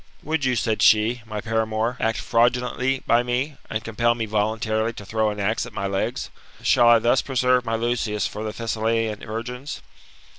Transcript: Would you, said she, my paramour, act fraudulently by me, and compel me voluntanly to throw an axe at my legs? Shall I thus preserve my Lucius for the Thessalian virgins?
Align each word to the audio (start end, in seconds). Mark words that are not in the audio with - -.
Would 0.23 0.45
you, 0.45 0.55
said 0.55 0.81
she, 0.81 1.21
my 1.27 1.41
paramour, 1.41 1.95
act 1.99 2.17
fraudulently 2.17 3.03
by 3.05 3.21
me, 3.21 3.57
and 3.69 3.83
compel 3.83 4.15
me 4.15 4.25
voluntanly 4.25 4.93
to 4.93 5.05
throw 5.05 5.29
an 5.29 5.39
axe 5.39 5.67
at 5.67 5.73
my 5.73 5.85
legs? 5.85 6.31
Shall 6.63 6.89
I 6.89 6.97
thus 6.97 7.21
preserve 7.21 7.65
my 7.65 7.75
Lucius 7.75 8.25
for 8.25 8.43
the 8.43 8.51
Thessalian 8.51 9.19
virgins? 9.19 9.83